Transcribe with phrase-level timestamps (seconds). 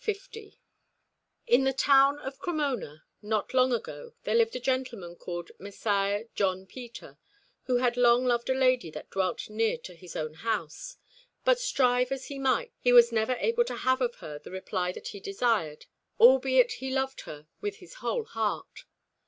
[0.03, 0.17] (1)
[1.45, 6.65] In the town of Cremona not long ago there lived a gentleman called Messire John
[6.65, 7.19] Peter,
[7.67, 10.97] (2) who had long loved a lady that dwelt near to his own house;
[11.45, 14.91] but strive as he might he was never able to have of her the reply
[14.91, 15.85] that he desired,
[16.19, 18.85] albeit he loved her with his whole heart.